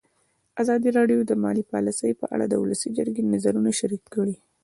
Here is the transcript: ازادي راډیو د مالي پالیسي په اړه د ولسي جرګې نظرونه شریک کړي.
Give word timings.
ازادي 0.61 0.89
راډیو 0.97 1.19
د 1.25 1.31
مالي 1.43 1.63
پالیسي 1.71 2.11
په 2.21 2.25
اړه 2.33 2.45
د 2.47 2.53
ولسي 2.63 2.89
جرګې 2.97 3.23
نظرونه 3.33 3.69
شریک 3.79 4.03
کړي. 4.15 4.35